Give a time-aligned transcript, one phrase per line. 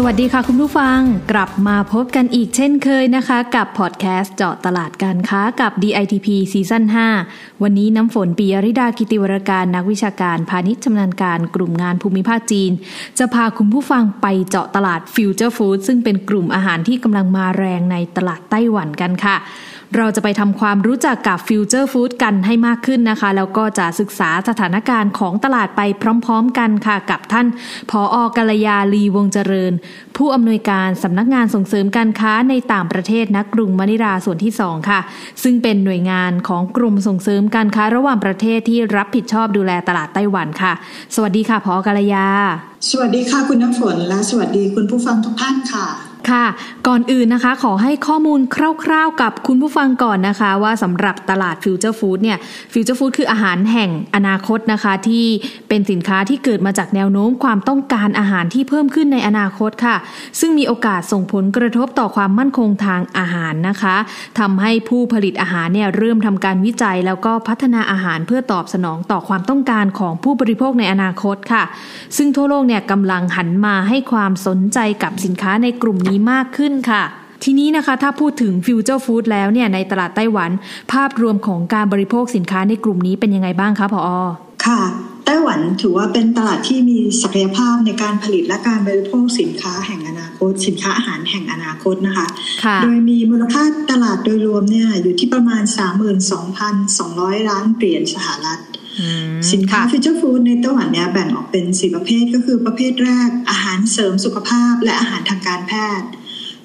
[0.00, 0.98] สวัสดีค่ะคุณผู้ฟัง
[1.32, 6.84] กลับมาพบกันอีกเช่นเคยนะคะ กับพอดแคสต์เจาะตลาดการค้ากับ DITP ซีซั่น
[7.24, 12.72] 5 วันนี้น้ำฝนปียริดากิติวรการนักวิชาการพาณิชย์ชำนาญการกลุ่มงานภูมิภาคจีน
[13.18, 19.36] จะพาคุณผู้ฟังไปเจาะตลาด future food ซึ่งเป็นกลุ่มอาหารที่กำลังมาแรงในตลาดไต้หวันกันค่ะ
[19.96, 25.80] เราจะไปทำความรู้จักกับ future food กันให้มากขึ้นนะคะ แล้วก็จะศึกษาสถานการณ์ของตลาดไป
[26.24, 27.46] พร้อมๆกันค่ะ กับท่าน
[27.90, 29.72] ผออกาลยาลีวงเจริญ
[30.16, 35.00] ผู้อำนวยการสำนักงานส่งเสริมการค้าในต่างประเทศนักกรุงมะนิลาส่วนที่ 2 ค่ะ
[35.42, 40.72] ซึ่งเป็นหน่วยงานของกลุ่มส่งเสริมการค้าระหว่างประเทศที่รับผิดชอบดูแลตลาดไต้หวันค่ะ
[41.14, 42.26] สวัสดีค่ะผอกาลยา
[42.90, 45.86] สวัสดีค่ะคุณน้ำฝนและสวัสดีคุณผู้ฟังทุกท่านค่ะ
[46.28, 46.44] ค่ะ
[46.88, 48.56] ก่อนอื่นนะคะ ขอให้ข้อมูลค
[48.90, 52.38] ร่าวๆกับคุณผู้ฟังก่อนนะคะ ว่าสำหรับตลาด future food เนี่ย
[52.72, 55.26] future food คืออาหารแห่งอนาคตนะคะ ที่
[55.68, 59.96] เป็นสินค้าที่เกิดมาจากแนวโน้มความต้องการอาหารที่เพิ่มขึ้นในอนาคตค่ะ
[60.40, 63.96] ซึ่งมีโอกาสส่งผลกระทบต่อความมั่นคงทางอาหารนะคะ
[64.38, 71.64] ทำให้ผู้ผลิตอาหารเนี่ยเริ่มทำการวิจัย แล้วก็พัฒนาอาหารเพื่อตอบสนองต่อความต้องการของผู้บริโภคในอนาคตค่ะ
[72.16, 77.04] ซึ่งทั่วโลกเนี่ยกำลังหันมาให้ความสนใจกับสินค้าในกลุ่มนี้มากขึ้นค่ะ
[77.44, 80.50] ทีนี้นะคะถ้าพูดถึงฟิวเจอร์ฟู้ดแล้วเนี่ยในตลาดไต้หวัน
[80.92, 84.08] ภาพรวมของการบริโภคสินค้าในกลุ่มนี้เป็นยังไงบ้างคะพออ
[84.66, 84.80] ค่ะ
[85.26, 92.26] ไต้หวันถือว่าเป็นตลาดที่มีศักยภาพในการผลิตและการบริโภคสินค้าแห่งอนาคต สินค้าอาหารแห่งอนาคตนะคะ
[92.64, 95.62] คะโดยมีมูลค่าตลาดโดยรวมเนี่ยอยู่ที่ประมาณ
[96.36, 98.58] 32,200 ล้านเหรียญสหรัฐ
[99.52, 106.08] สินค้า future food ในไต้หวันเนี่ยแบ่งออกเป็นสี่ประเภทก็คือประเภทแรกอาหารเสริมสุขภาพและอาหารทางการแพทย์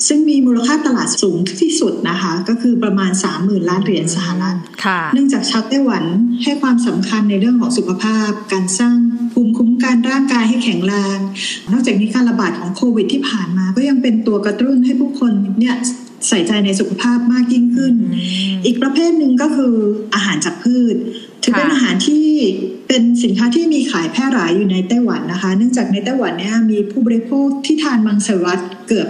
[0.07, 4.57] ซึ่งมีมูลค่าตลาดสูงที่สุดนะคะ ก็คือประมาณ 30,000 ล้านเหรียญสหรัฐ
[5.13, 6.03] เนื่องจากชาวไต้หวัน
[6.43, 8.97] ให้ความสำคัญในเรื่องของสุขภาพ การสร้าง
[9.33, 11.17] ภูมิคุ้มกันร่างกายให้แข็งแรง
[11.71, 15.75] นอกจากนี้การระบาดของโควิดที่ผ่านมา ก็ยังเป็นตัวกระตุ้นให้ผู้คนเนี่ย
[16.27, 17.93] ใส่ใจในสุขภาพมากยิ่งขึ้น
[18.65, 19.73] อีกประเภทหนึ่งก็คือ
[20.13, 20.95] อาหารจากพืช
[21.41, 22.25] ถือเป็นอาหารที่
[22.87, 29.09] เป็นสินค้าที่มีขายแพร่หลายอยู่ในไต้หวันนะคะ เนื่องจากในไต้หวันเนี่ยมีผู้บริโภคที่ทานมังสวิรัตเกือบ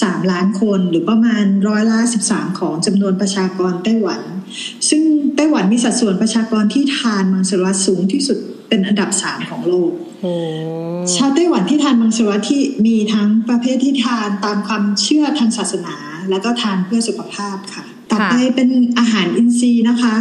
[0.00, 4.20] สามล้านคน หรือประมาณร้อยละสิบสามของจำนวนประชากรไต้หวัน
[4.88, 5.02] ซึ่ง
[5.36, 9.92] ไต้หวันมีสัดส่วนประชากรที่ทานมังสวิรัตสูงที่สุดเป็นอันดับสามของโลก
[11.16, 15.94] ชาวไต้หวันที่ทานมังสวิรัตที่มีทั้งประเภทที่ทานตามความเชื่อทางศาสนา
[16.30, 20.14] แล้วก็ทานเพื่อสุขภาพค่ะ ต่อไปเป็นอาหารอินทรีย์นะคะ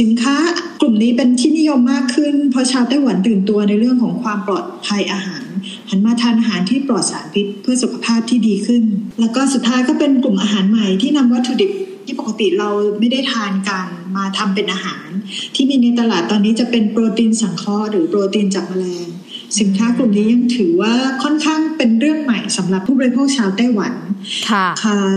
[0.00, 0.36] สินค้า
[0.80, 5.44] กลุ่มนี้เป็นที่นิยมมากขึ้น เพราะชาวไต้หวันตื่นตัวในเรื่องของความปลอดภัยอาหาร
[5.88, 8.84] หันมาทานอาหารที่ปลอดสารพิษเพื่อสุขภาพที่ดีขึ้น
[9.20, 11.72] แล้วก็สุดท้ายก็เป็นกลุ่มอาหารใหม่ที่นำวัตถุดิบ
[12.06, 13.86] ที่ปกติเราไม่ได้ทานกัน
[14.16, 15.08] มาทำเป็นอาหาร
[15.54, 19.06] ที่มีในตลาดตอนนี้จะเป็นโปรตีนสังเคราะห์หรือโปรตีนจากแมลง
[19.58, 23.92] สินค้ากลุ่มนี้ยังถือว่าค่อนข้างเป็นเรื่องใหม่สำหรับผู้บริโภคชาวไต้หวัน
[24.50, 24.66] ค่ะ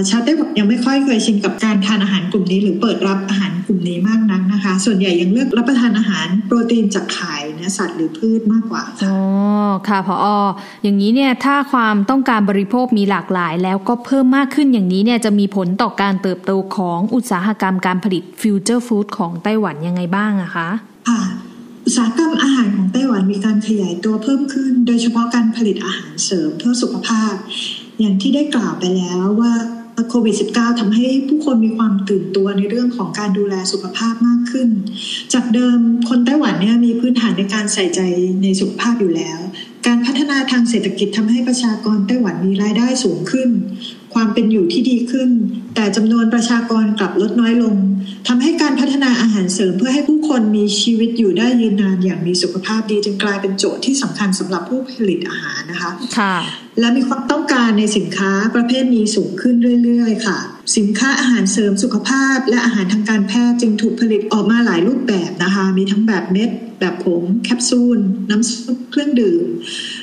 [0.10, 9.18] ชาวไต้หวันยังไม่ค่อยเคยชินกับการทานอาหารกลุ่มนี้ หรือเปิดรับอาหารกลุ่มนี้มากนักนะคะ ส่วนใหญ่ยังเลือกรับประทานอาหารโปรตีนจากไข่เนื้อสัตว์หรือพืชมากกว่าค่ะอ๋อ
[9.88, 10.28] ค่ะพออ
[10.84, 20.70] อย่างนี้เนี่ยถ้าความต้องการบริโภคมีหลากหลาย แล้วก็เพิ่มมากขึ้นอย่างนี้เนี่ยจะมีผลต่อการเติบโตของอุตสาหกรรมการผลิตฟิวเจอร์ฟู้ดของไต้หวันยังไงบ้างอะคะ
[21.10, 21.22] ค่ะ
[21.86, 27.34] อุตสาหกรรมอาหารของไต้หวันมีการขยายตัวเพิ่มขึ้น โดยเฉพาะการผลิตอาหารเสริมเพื่อสุขภาพ
[28.00, 29.54] อย่างที่ได้กล่าวไปแล้วว่า
[30.10, 34.70] โควิด -19 ทำให้ผู้คนมีความตื่นตัวในเรื่องของการดูแลสุขภาพมากขึ้น
[35.34, 35.80] จากเดิม
[36.10, 38.00] คนไต้หวันเนี่ยมีพื้นฐานในการใส่ใจ
[38.44, 39.40] ในสุขภาพอยู่แล้ว
[39.88, 43.50] การพัฒนาทางเศรษฐกิจทำให้ประชากรไต้หวันมีรายได้สูงขึ้น
[44.14, 45.30] ความเป็นอยู่ที่ดีขึ้น
[45.76, 47.76] แต่จำนวนประชากรกลับลดน้อยลง
[48.28, 56.36] ทำให้การพัฒนาอาหารเสริมเพื่อให้ผู้คนมีชีวิตอยู่ได้ยืนนานอย่างมีสุขภาพดี จึงกลายเป็นโจทย์ที่สำคัญสำหรับผู้ผลิตอาหารนะคะค่ะ
[56.80, 60.40] และมีความต้องการในสินค้าประเภทนี้สูงขึ้นเรื่อยๆ ค่ะ
[60.78, 66.50] สินค้าอาหารเสริมสุขภาพ และอาหารทางการแพทย์จึงถูกผลิตออกมาหลายรูปแบบนะคะ มีทั้งแบบเม็ด
[66.80, 68.00] แบบผง แคปซูล
[68.30, 69.46] น้ำซุปเครื่องดื่ม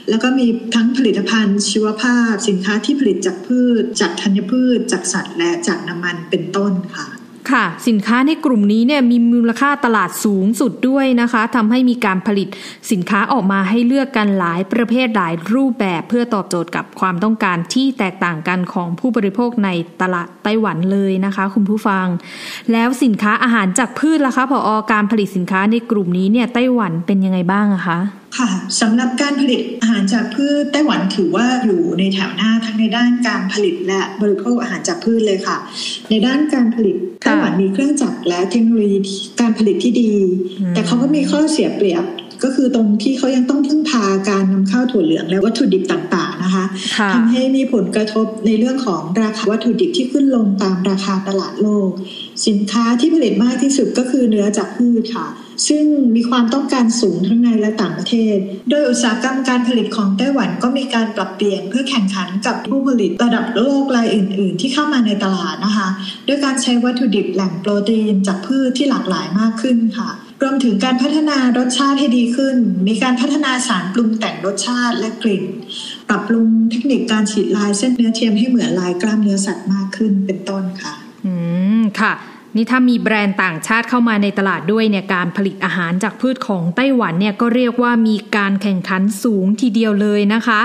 [0.08, 7.08] แล้วก็มีทั้งผลิตภัณฑ์ชีวภาพ สินค้าที่ผลิตจากพืช จากธัญพืช จากสัตว์ และจากน้ำมันเป็นต้นค่ะ
[7.52, 12.48] ค่ะ สินค้าในกลุ่มนี้เนี่ยมีมูลค่าตลาดสูงสุดด้วยนะคะทำให้มีการผลิต
[12.90, 19.68] สินค้าออกมาให้เลือกกันหลายประเภทหลายรูปแบบเพื่อตอบโจทย์กับความต้องการที่แตกต่างกันของผู้บริโภคใน
[20.02, 22.06] ตลาดไต้หวันเลยนะคะ คุณผู้ฟัง
[22.72, 27.98] แล้วสินค้าอาหารจากพืชล่ะคะพออการผลิตสินค้าในกลุ่มนี้เนี่ยไต้หวันเป็นยังไงบ้างอะคะ
[28.38, 28.50] ค่ะ
[28.80, 35.56] สำหรับการผลิตอาหารจากพืชไต้หวันถือว่าอยู่ในแถวหน้าทั้งในด้านการผลิตและบริโภคอาหารจากพืชเลยค่ะ
[36.10, 38.98] ในด้านการผลิตไต้หวันมีเครื่องจักรและเทคโนโลยี
[39.40, 40.12] การผลิตที่ดี
[40.74, 42.04] แต่เขาก็มีข้อเสียเปรียบ
[42.44, 46.64] ก็คือตรงที่เขายังต้องพึ่งพาการนำเข้าถั่วเหลืองและวัตถุดิบต่างๆนะคะ
[47.14, 51.90] ทำให้มีผลกระทบในเรื่องของราคาวัตถุดิบที่ขึ้นลงตามราคาตลาดโลก
[52.46, 55.26] สินค้าที่ผลิตมากที่สุดก็คือเนื้อจากพืชค่ะ
[55.68, 55.84] ซึ่ง
[56.16, 58.36] มีความต้องการสูงทั้งในและต่างประเทศ
[58.70, 65.88] โดยอุตสาหกรรมการผลิตของไต้หวันก็มีการปรับเปลี่ยนเพื่อแข่งขันกับผู้ผลิตระดับโลกรายอื่น ๆ ที่เข้ามาในตลาดนะคะ
[66.26, 70.10] ด้วยการใช้วัตถุดิบแหล่งโปรตีนจากพืชที่หลากหลายมากขึ้นค่ะ
[70.42, 72.56] รวมถึงการพัฒนารสชาติให้ดีขึ้น
[72.88, 75.44] มีการพัฒนาสารปรุงแต่งรสชาติและกลิ่น
[76.08, 80.94] ปรับปรุงเทคนิคการฉีดลายเส้นเนื้อเทียมให้เหมือนลายกล้ามเนื้อสัตว์มากขึ้นเป็นต้นค่ะ
[81.26, 81.32] อื
[81.80, 82.12] ม ค่ะ
[82.56, 90.60] นี่ถ้ามีแบรนด์ต่างชาติเข้ามาในตลาดด้วยเนี่ยการผลิตอาหารจากพืชของไต้หวันเนี่ยก็เรียกว่ามีการแข่งขันสูงทีเดียวเลยนะคะ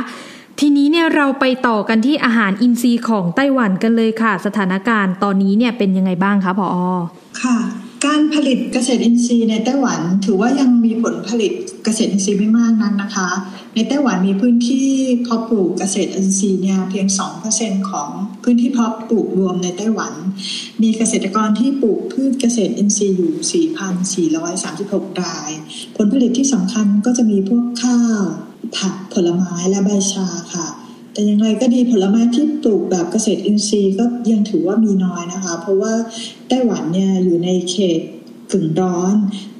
[0.60, 6.76] ทีนี้เนี่ยเราไปต่อกันที่อาหารอินทรีย์ของไต้หวันกันเลยค่ะ สถานการณ์ตอนนี้เนี่ยเป็นยังไงบ้างคะพออ
[7.42, 7.58] ค่ะ
[8.06, 11.52] การผลิตเกษตรอินทรีย์ในไต้หวันถือว่ายังมีผลผลิต
[11.84, 13.30] เกษตรอินทรีย์ไม่มากนักนะคะ
[13.76, 14.90] ในไต้หวันมีพื้นที่
[15.24, 17.08] เพาะปลูกเกษตรอินทรีย์เนี่ยเพียง
[17.50, 18.10] 2%ของ
[18.44, 20.14] พื้นที่เพาะปลูกรวมในไต้หวัน
[20.82, 23.68] มีเกษตรกรที่ปลูกพืชเกษตรอินทรีย์อยู่
[24.52, 25.52] 4,436 ราย
[25.96, 28.22] ผลผลิตที่สำคัญก็จะมีพวกข้าว
[28.78, 30.68] ผักผลไม้และใบชาค่ะ
[31.16, 35.94] แต่อย่างไรก็ดีผลไม้ที่ปลูกแบบเกษตรอินทรีย์ก็ยังถือว่ามีน้อยนะคะ เพราะว่า
[36.48, 38.02] ไต้หวันเนี่ยอยู่ในเขต
[38.52, 39.16] กึ่งร้อน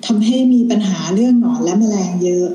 [0.06, 2.48] ทำให้มีปัญหาเรื่องหนอนและแมลงเยอะ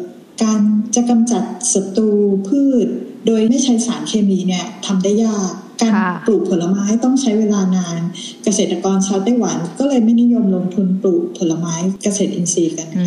[0.42, 0.60] การ
[0.94, 2.10] จะกำจัดศัตรู
[2.48, 2.86] พืช
[3.26, 5.50] โดยไม่ใช้สารเคมีเนี่ยทำได้ยาก
[5.82, 5.92] การ
[6.26, 8.00] ปลูกผลไม้ต้องใช้เวลานาน
[8.44, 13.06] เกษตรกรชาวไต้หวันก็เลยไม่นิยมลงทุนปลูกผลไม้เกษตรอินทรีย์กันอื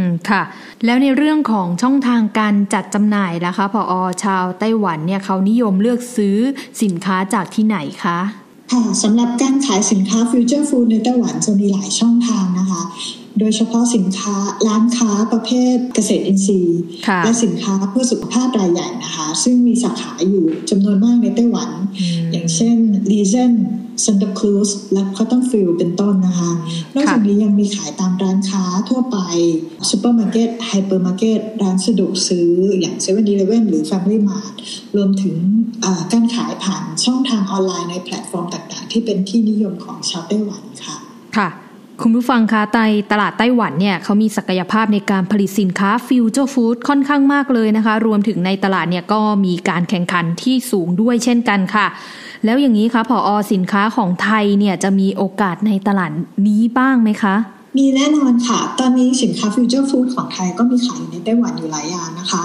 [0.00, 0.42] มค่ะ
[0.84, 3.94] แล้วในเรื่องของช่องทางการจัดจำหน่ายนะคะผอ.
[4.24, 6.36] ชาวไต้หวันเนี่ยเขานิยมเลือกซื้อ
[6.82, 8.18] สินค้าจากที่ไหนคะ
[8.72, 12.82] ค่ะสำหรับการขายสินค้า future food ในไต้หวันจะมีหลายช่องทางนะคะ
[13.38, 14.36] โดยเฉพาะสินค้า
[14.68, 16.80] ร้านค้าประเภทเกษตรอินทรีย์
[17.24, 21.70] และสินค้าเพื่อสุขภาพรายใหญ่นะคะ ซึ่งมีสาขาอยู่จำนวนมากในไต้หวัน
[22.32, 22.76] อย่างเช่น
[23.10, 23.52] Leezen
[24.04, 26.50] Santa Cruz และ Cottonfield เป็นต้นนะคะ
[26.94, 29.18] นอกจากนี้ยังมีขายตามร้านค้าทั่วไป
[29.88, 32.48] ซูเปอร์มาร์เก็ตไฮเปอร์มาร์เก็ตร้านสะดวกซื้อ
[32.80, 34.52] อย่างเซเว่นดีเลเว่นหรือแฟมิลี่มาร์ท
[34.96, 35.36] รวมถึง
[36.12, 40.96] การขายผ่านช่องทางออนไลน์ในแพลตฟอร์มต่างๆ ที่เป็นที่นิยมของชาวไต้หวันค่ะ
[41.36, 41.48] ค่ะ
[42.04, 42.78] คุณผู้ฟังคะไต
[43.12, 51.86] ตลาดไต้หวันเนี่ยเขามีศักยภาพในการผลิตสินค้า future food ค่อนข้างมากเลยนะคะ รวมถึงในตลาดเนี่ยก็มีการแข่งขันที่สูงด้วยเช่นกันค่ะ
[52.44, 56.10] แล้วอย่างนี้คะผอ.สินค้าของไทยเนี่ยจะมีโอกาสในตลาด
[56.48, 57.34] นี้บ้างไหมคะ
[57.78, 62.44] มีแน่นอนค่ะ ตอนนี้สินค้า future food ของไทยก็มีขายในไต้หวันอยู่หลายอย่างนะคะ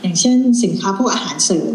[0.00, 1.74] อย่างเช่นสินค้าพวกอาหารเสริม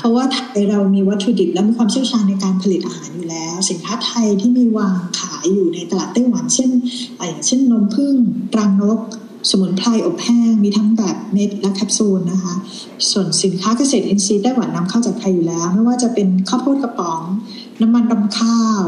[0.00, 6.70] เพราะว่าไทยเรามีวัตถุดิบและมีความเชี่ยวชาญในการผลิตอาหารอยู่แล้ว สินค้าไทยที่มีวางขายอยู่ในตลาดไต้หวัน เช่น
[7.18, 8.14] อย่างเช่นนมผึ้ง
[8.58, 8.98] รังนก
[9.50, 12.54] สมุนไพรอบแห้ง มีทั้งแบบเม็ดและแคปซูลนะคะ
[13.10, 17.20] ส่วนสินค้าเกษตรอินทรีย์ไต้หวันนำเข้าจากไทยอยู่แล้ว ไม่ว่าจะเป็นข้าวโพดกระป๋อง
[17.80, 18.80] น้ำมันรำข้าว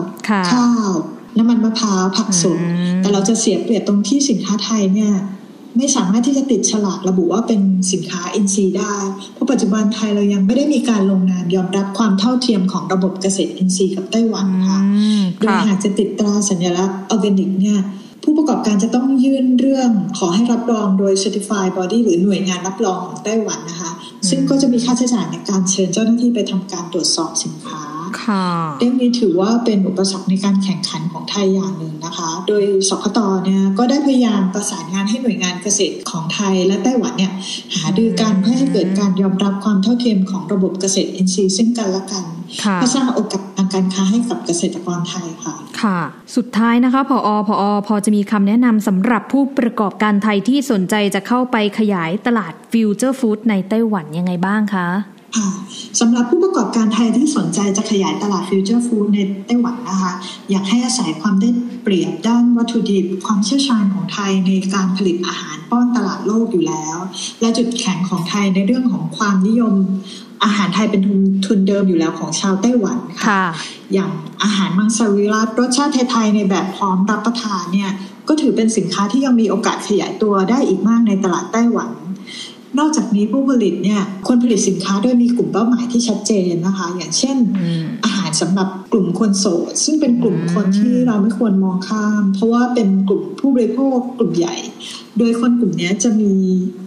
[0.52, 0.90] ข้าว
[1.38, 2.58] น้ำมันมะพร้าวผักสด
[3.00, 5.12] แต่เราจะเสียเปรียบตรงที่สินค้าไทยเนี่ย
[5.76, 7.60] ไม่สามารถที่จะติดฉลากระบุว่าเป็น
[7.92, 8.96] สินค้าอินทรีย์ได้
[9.34, 14.80] เพราะปัจจุบันไทยเรายังไม่ได้มีการลงนามยอมรับความเท่าเทียมของระบบเกษตรอินทรีย์กับไต้หวันค่ะ
[15.40, 17.80] โดยหากจะติดตราสัญลักษณ์ออร์แกนิกเนี่ย
[18.22, 23.90] ผู้ประกอบการจะต้องยื่นเรื่องขอให้รับรองโดย Certified Body หรือหน่วยงานรับรองของไต้หวันนะคะ
[24.28, 27.82] ซึ่งก็จะมีค่าใช้จ่ายในการเชิญเจ้าหน้าที่ไปทำการตรวจสอบสินค้า
[28.78, 37.32] เรื่องนี้ถือว่าเป็นอุปสรรคในการแข่งขันของไทยอย่างหนึ่งนะคะ โดยสคตเนี่ยก็ได้พยายามประสานงานให้หน่วยงานเกษตรของไทยและไต้หวันเนี่ย
[37.74, 42.24] หาดือการเพื่อให้เกิดการยอมรับความเท่าเทียมของระบบเกษตรอินทรีย์ซึ่งกันและกัน
[42.74, 46.00] เพื่อสร้างโอกาสทางการค้าให้กับเกษตรกรไทยค่ะ ค่ะ
[46.36, 54.86] สุดท้ายนะคะผอ.พอพอจะมีคำแนะนำสำหรับผู้ประกอบการไทยที่สนใจจะเข้าไปขยายตลาด future food ในไต้หวันยังไงบ้างคะค่ะ
[56.00, 60.12] สำหรับผู้ประกอบการไทยที่สนใจจะขยายตลาด future food ในไต้หวันนะคะ
[60.50, 61.50] อยากให้อาศัยความได้
[61.82, 66.96] เปรียบด้านวัตถุดิบ ความเชี่ยวชาญของไทยในการผลิตอาหารป้อนตลาดโลกอยู่แล้ว
[67.40, 69.74] และจุดแข็งของไทยในเรื่องของความนิยม
[70.44, 73.42] อาหารไทยเป็นทุนทุนเดิมอยู่แล้วของชาวไต้หวันค่ะ
[73.92, 74.10] อย่าง
[74.42, 77.90] อาหารมังสวิรัตรสชาติไทยๆในแบบพร้อมรับประทานเนี่ย
[78.28, 81.90] ก็ถือเป็นสินค้าที่ยังมีโอกาสขยายตัวได้อีกมากในตลาดไต้หวัน
[82.78, 87.36] นอกจากนี้ผู้ผลิตเนี่ยคนผลิตสินค้าโดยมีกลุ่มเป้าหมายที่ชัดเจนนะคะ อย่างเช่น
[88.04, 94.56] อาหารสำหรับกลุ่มคนโสด ซึ่งเป็นกลุ่มคนที่เราไม่ควรมองข้าม เพราะว่าเป็นกลุ่มผู้บริโภคกลุ่มใหญ่
[95.18, 96.32] โดยคนกลุ่มนี้จะมี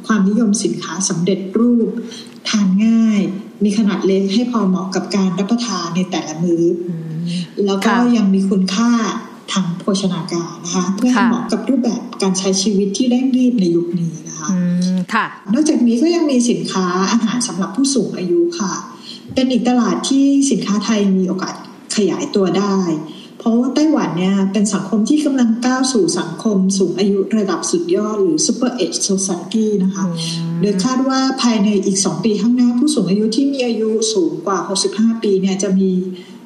[0.06, 1.90] ความนิยมสินค้าสำเร็จรูป
[2.50, 3.22] ทานง่าย
[3.64, 6.64] มีขนาดเล็กให้พอเหมาะกับการรับประทานในแต่ละมือ้อ
[7.66, 8.92] แล้วก็ยังมีคุณค่า
[9.54, 14.48] ทางโภชนาการนะคะเพื่อให้เหมาะกับรูปแบบการใช้ชีวิตที่เร่งรีบในยุคนี้นะคะ
[15.14, 18.74] ค่ะ นอกจากนี้ก็ยังมีสินค้าอาหารสำหรับผู้สูงอายุค่ะ
[19.34, 21.54] เป็นอีกตลาดที่สินค้าไทยมีโอกาส
[21.96, 22.78] ขยายตัวได้
[23.40, 30.04] เพราะว่าไต้หวันเนี่ยเป็นสังคมที่กำลังก้าวสู่สังคมสูงอายุระดับสุดยอดหรือ super age society นะคะ
[30.62, 34.58] โดยคาดว่าภายในอีก 2 ปีข้างหน้าผู้สูงอายุที่มีอายุสูงกว่า
[34.92, 35.92] 65 ปีเนี่ยจะมี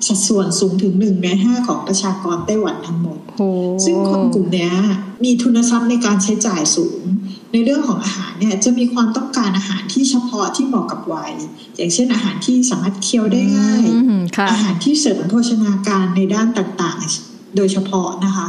[0.07, 3.19] สัดส่วนสูงถึงหนึ่งในห้าของประชากรไต้หวันทั้งหมด
[3.86, 4.72] ซึ่งคนกลุ่มนี้
[5.24, 7.01] มีทุนทรัพย์ในการใช้จ่ายสูง
[7.51, 11.33] ในเรื่องของอาหารเนี่ยจะมีความต้องการอาหารที่เฉพาะที่เหมาะกับวัย
[11.77, 13.86] อย่างเช่นอาหารที่สามารถเคี้ยวได้ง่าย
[14.51, 18.48] อาหารที่เสริมโภชนาการในด้านต่างๆ โดยเฉพาะนะคะ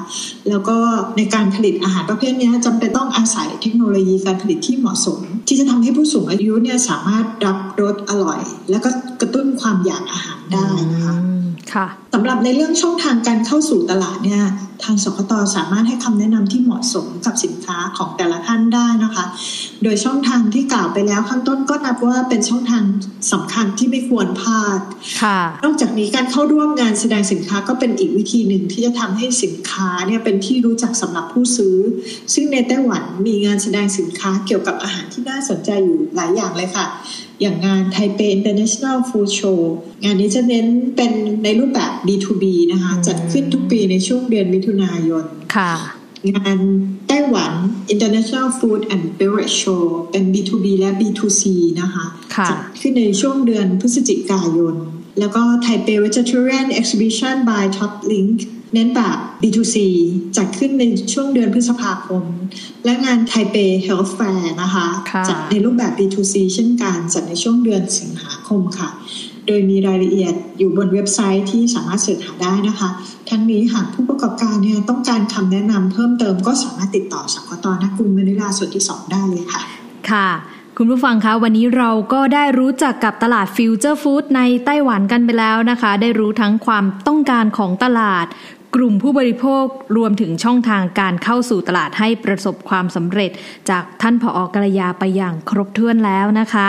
[0.49, 0.77] แล้วก็
[1.17, 11.15] ในการผลิตอาหารประเภทนี้จำเป็นต้องอาศัยเทคโนโลยีการผลิตที่เหมาะสม ที่จะทำให้ผู้สูงอายุเนี่ยสามารถรับรสอร่อย แล้วก็กระตุ้นความอยากอาหารได้นะคะ
[12.15, 14.43] สำหรับในเรื่องช่องทางการเข้าสู่ตลาดเนี่ย
[14.85, 19.25] ทางสคตสามารถให้คำแนะนำที่เหมาะสมกับสินค้าของแต่ละท่านได้นะคะ
[19.83, 22.85] โดยช่องทางที่กล่าวไปแล้วข้างต้นก็นับว่าเป็นช่องทาง
[23.33, 24.81] สำคัญที่ไม่ควรพลาด
[25.65, 31.77] นอกจากนี้การเข้าร่วมงานแสดงสินค้าก็เป็นอีกวิธีหนึ่งที่จะทำให้สินค้าเนี่ยเป็นที่รู้จักสำหรับผู้ซื้อ
[32.35, 36.87] ซึ่งในไต้หวันมีงานแสดงสินค้าเกี่ยวกับอาหารที่น่าสนใจอยู่หลายอย่างเลยค่ะ
[37.41, 39.61] อย่างงานไทเป International Food Show
[40.05, 41.13] งานนี้จะเน้นเป็น
[41.45, 45.25] ในรูปแบบ B2B นะคะ จัดขึ้นทุกปีในช่วงเดือนมิถุนายน
[45.57, 45.75] ค่ะ
[46.33, 46.59] งาน
[47.09, 47.53] ไต้หวัน
[47.95, 51.43] International Food and Beverage Show เป็น B2B และ B2C
[51.81, 54.75] นะคะะจัดขึ้นในช่วงเดือนพฤศจิกายน
[55.19, 58.37] แล้วก็ไทเป Vegetarian Exhibition by Top Link
[58.75, 59.77] เน้นแบบ B2C
[60.37, 62.23] จัดขึ้นในช่วงเดือนพฤษภาคม
[62.85, 64.87] และงานไทเป Health Fair นะคะ
[65.29, 68.89] จัดในรูปแบบ B2C เช่นกันจัดในช่วงเดือนสิงหาคมค่ะ
[69.47, 72.89] โดยมีรายละเอียดอยู่บนเว็บไซต์ที่สามารถ search หาได้นะคะ
[73.31, 79.63] ทั้งนี้หากผู้ประกอบการเนี่ยต้องการคำแนะนำเพิ่มเติมก็สามารถติดต่อสักตนักกรุงมนิลาส่วนที่ 2 ได้เลยค่ะ
[80.11, 80.29] ค่ะ
[80.79, 88.27] คุณผู้ฟังคะวันนี้เราก็ได้รู้จักกับตลาด future food ในไต้หวันกันไปแล้วนะคะ ได้รู้ทั้งความต้องการของตลาด
[88.75, 89.65] กลุ่มผู้บริโภค
[89.97, 93.31] รวมถึงช่องทางการเข้าสู่ตลาดให้ประสบความสำเร็จ
[93.71, 96.69] จากท่านผออกรยาไปอย่างครบถ้วนแล้วนะคะ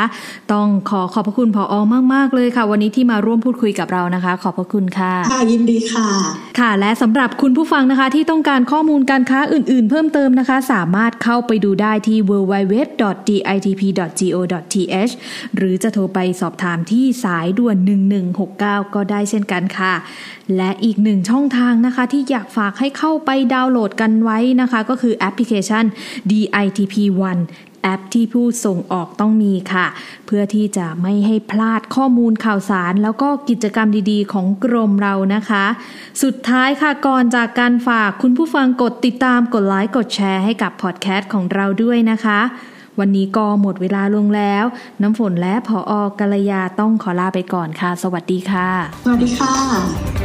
[0.54, 1.80] ต้องขอขอบพระคุณผออ
[2.14, 6.08] มาก ๆ เลยค่ะ วันนี้ที่มาร่วมพูดคุยกับเรานะคะ ขอบพระคุณค่ะค่ะยินดีค่ะ
[6.60, 13.04] ค่ะ และสำหรับคุณผู้ฟังนะคะ ที่ต้องการข้อมูลการค้าอื่น ๆ เพิ่มเติมนะคะ สามารถเข้าไปดูได้ที่ www.ditp.go.th
[15.56, 17.78] หรือจะโทรไปสอบถามที่สายด่วน
[18.36, 19.94] 1169 ก็ได้เช่นกันค่ะ
[20.58, 25.86] และอีกหนึ่งช่องทางนะคะคะ ที่อยากฝากให้เข้าไปดาวน์โหลดกันไว้นะคะ ก็คือแอปพลิเคชัน
[26.32, 26.96] DITP
[27.30, 27.42] One
[27.84, 29.88] แอปที่ผู้ส่งออกต้องมีค่ะ
[30.26, 35.66] เพื่อที่จะไม่ให้พลาดข้อมูลข่าวสาร แล้วก็กิจกรรมดีๆ ของกรมเรานะคะ
[36.24, 42.40] สุดท้ายค่ะก่อนจากการฝากคุณผู้ฟังกดติดตามกดไลค์กดแชร์ให้กับพอดแคสต์ของเราด้วยนะคะ
[43.00, 44.66] วันนี้ก็หมดเวลาลงแล้ว
[45.02, 48.70] น้ำฝนและผออกัลยาต้องขอลาไปก่อนค่ะ สวัสดีค่ะ
[49.04, 50.25] สวัสดีค่ะ